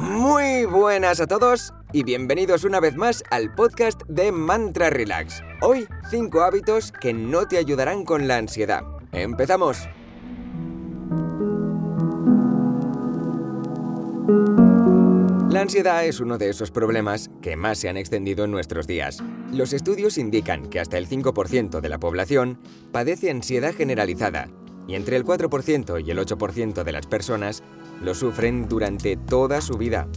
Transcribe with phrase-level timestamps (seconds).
[0.00, 5.42] Muy buenas a todos y bienvenidos una vez más al podcast de Mantra Relax.
[5.60, 8.84] Hoy, 5 hábitos que no te ayudarán con la ansiedad.
[9.10, 9.88] ¡Empezamos!
[15.50, 19.18] La ansiedad es uno de esos problemas que más se han extendido en nuestros días.
[19.50, 22.60] Los estudios indican que hasta el 5% de la población
[22.92, 24.48] padece ansiedad generalizada
[24.88, 27.62] y entre el 4% y el 8% de las personas
[28.02, 30.08] lo sufren durante toda su vida.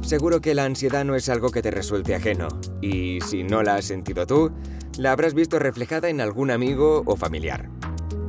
[0.00, 2.48] Seguro que la ansiedad no es algo que te resulte ajeno
[2.80, 4.50] y si no la has sentido tú,
[4.96, 7.68] la habrás visto reflejada en algún amigo o familiar.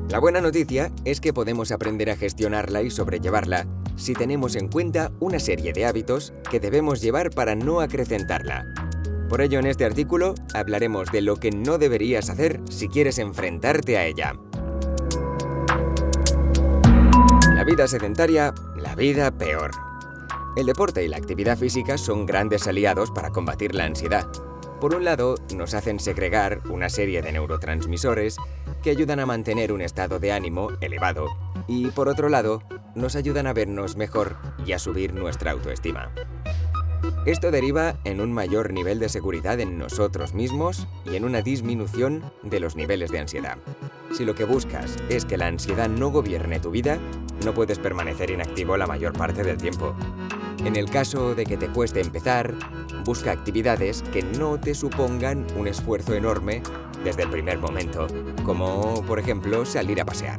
[0.10, 5.12] La buena noticia es que podemos aprender a gestionarla y sobrellevarla si tenemos en cuenta
[5.20, 8.66] una serie de hábitos que debemos llevar para no acrecentarla.
[9.30, 13.98] Por ello, en este artículo hablaremos de lo que no deberías hacer si quieres enfrentarte
[13.98, 14.34] a ella.
[17.72, 19.72] Vida sedentaria, la vida peor.
[20.58, 24.28] El deporte y la actividad física son grandes aliados para combatir la ansiedad.
[24.82, 28.36] Por un lado, nos hacen segregar una serie de neurotransmisores
[28.84, 31.28] que ayudan a mantener un estado de ánimo elevado
[31.66, 32.62] y por otro lado,
[32.94, 34.36] nos ayudan a vernos mejor
[34.66, 36.12] y a subir nuestra autoestima.
[37.26, 42.34] Esto deriva en un mayor nivel de seguridad en nosotros mismos y en una disminución
[42.44, 43.58] de los niveles de ansiedad.
[44.14, 47.00] Si lo que buscas es que la ansiedad no gobierne tu vida,
[47.44, 49.96] no puedes permanecer inactivo la mayor parte del tiempo.
[50.64, 52.54] En el caso de que te cueste empezar,
[53.04, 56.62] busca actividades que no te supongan un esfuerzo enorme
[57.04, 58.08] desde el primer momento,
[58.44, 60.38] como por ejemplo salir a pasear.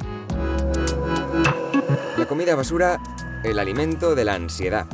[2.16, 3.00] La comida basura,
[3.42, 4.86] el alimento de la ansiedad.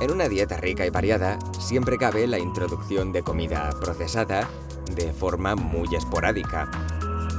[0.00, 4.46] En una dieta rica y variada, siempre cabe la introducción de comida procesada
[4.94, 6.70] de forma muy esporádica.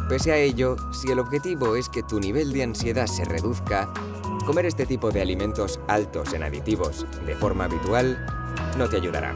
[0.09, 3.89] Pese a ello, si el objetivo es que tu nivel de ansiedad se reduzca,
[4.45, 8.25] comer este tipo de alimentos altos en aditivos de forma habitual
[8.77, 9.35] no te ayudará.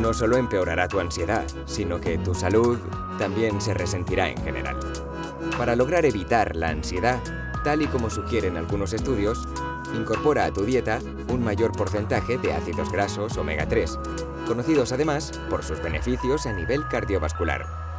[0.00, 2.76] No solo empeorará tu ansiedad, sino que tu salud
[3.20, 4.80] también se resentirá en general.
[5.56, 7.20] Para lograr evitar la ansiedad,
[7.62, 9.46] tal y como sugieren algunos estudios,
[9.94, 13.96] incorpora a tu dieta un mayor porcentaje de ácidos grasos omega 3,
[14.48, 17.89] conocidos además por sus beneficios a nivel cardiovascular.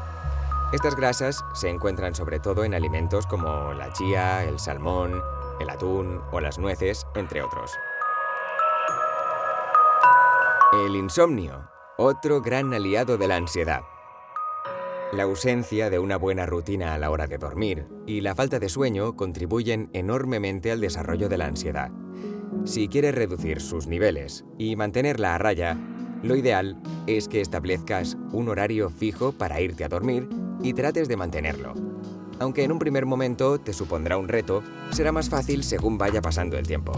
[0.71, 5.21] Estas grasas se encuentran sobre todo en alimentos como la chía, el salmón,
[5.59, 7.73] el atún o las nueces, entre otros.
[10.85, 13.81] El insomnio, otro gran aliado de la ansiedad.
[15.11, 18.69] La ausencia de una buena rutina a la hora de dormir y la falta de
[18.69, 21.91] sueño contribuyen enormemente al desarrollo de la ansiedad.
[22.63, 25.77] Si quieres reducir sus niveles y mantenerla a raya,
[26.23, 30.29] lo ideal es que establezcas un horario fijo para irte a dormir
[30.63, 31.73] y trates de mantenerlo.
[32.39, 36.57] Aunque en un primer momento te supondrá un reto, será más fácil según vaya pasando
[36.57, 36.91] el tiempo.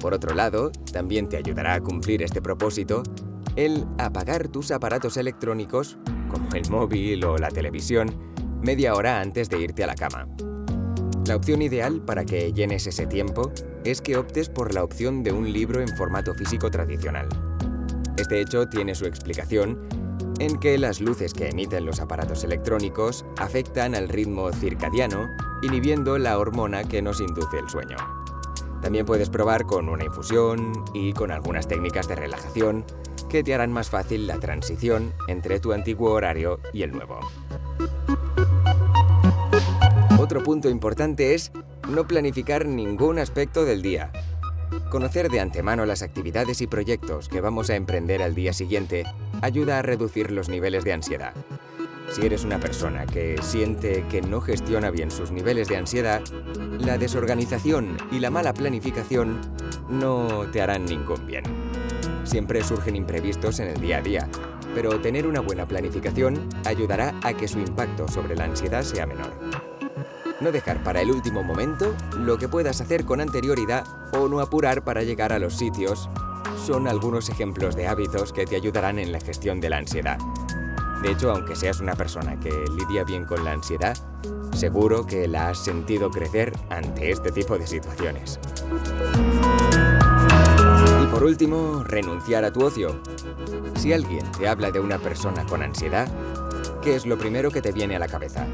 [0.00, 3.02] Por otro lado, también te ayudará a cumplir este propósito
[3.56, 5.98] el apagar tus aparatos electrónicos
[6.30, 8.10] como el móvil o la televisión,
[8.62, 10.26] media hora antes de irte a la cama.
[11.26, 13.52] La opción ideal para que llenes ese tiempo
[13.84, 17.28] es que optes por la opción de un libro en formato físico tradicional.
[18.16, 19.78] Este hecho tiene su explicación
[20.42, 25.30] en que las luces que emiten los aparatos electrónicos afectan al ritmo circadiano,
[25.62, 27.96] inhibiendo la hormona que nos induce el sueño.
[28.80, 32.84] También puedes probar con una infusión y con algunas técnicas de relajación
[33.28, 37.20] que te harán más fácil la transición entre tu antiguo horario y el nuevo.
[40.18, 41.52] Otro punto importante es
[41.88, 44.10] no planificar ningún aspecto del día.
[44.90, 49.04] Conocer de antemano las actividades y proyectos que vamos a emprender al día siguiente
[49.40, 51.34] ayuda a reducir los niveles de ansiedad.
[52.10, 56.20] Si eres una persona que siente que no gestiona bien sus niveles de ansiedad,
[56.78, 59.40] la desorganización y la mala planificación
[59.88, 61.44] no te harán ningún bien.
[62.24, 64.28] Siempre surgen imprevistos en el día a día,
[64.74, 69.32] pero tener una buena planificación ayudará a que su impacto sobre la ansiedad sea menor.
[70.40, 74.82] No dejar para el último momento lo que puedas hacer con anterioridad o no apurar
[74.84, 76.10] para llegar a los sitios
[76.56, 80.18] son algunos ejemplos de hábitos que te ayudarán en la gestión de la ansiedad.
[81.02, 83.96] De hecho, aunque seas una persona que lidia bien con la ansiedad,
[84.54, 88.38] seguro que la has sentido crecer ante este tipo de situaciones.
[91.10, 93.00] por último, renunciar a tu ocio.
[93.76, 96.08] Si alguien te habla de una persona con ansiedad,
[96.82, 98.46] ¿qué es lo primero que te viene a la cabeza?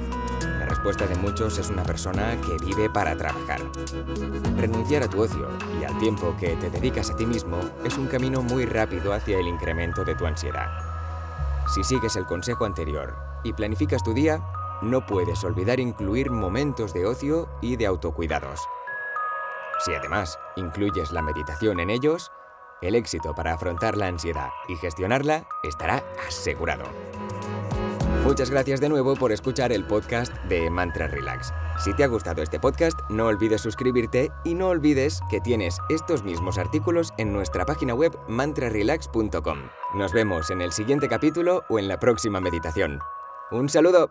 [0.79, 3.61] Respuesta de muchos es una persona que vive para trabajar.
[4.57, 5.49] Renunciar a tu ocio
[5.81, 9.41] y al tiempo que te dedicas a ti mismo es un camino muy rápido hacia
[9.41, 10.69] el incremento de tu ansiedad.
[11.75, 14.41] Si sigues el consejo anterior y planificas tu día,
[14.81, 18.61] no puedes olvidar incluir momentos de ocio y de autocuidados.
[19.85, 22.31] Si además incluyes la meditación en ellos,
[22.83, 26.85] el éxito para afrontar la ansiedad y gestionarla estará asegurado.
[28.29, 31.51] Muchas gracias de nuevo por escuchar el podcast de Mantra Relax.
[31.83, 36.23] Si te ha gustado este podcast, no olvides suscribirte y no olvides que tienes estos
[36.23, 39.59] mismos artículos en nuestra página web mantrarelax.com.
[39.95, 42.99] Nos vemos en el siguiente capítulo o en la próxima meditación.
[43.51, 44.11] Un saludo.